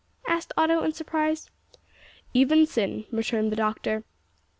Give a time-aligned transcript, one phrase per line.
[0.27, 1.51] asked Otto, in surprise.
[2.33, 4.03] "Even sin," returned the doctor.